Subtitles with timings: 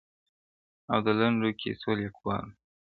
[0.91, 2.55] او د لنډو کیسو لیکوال وو-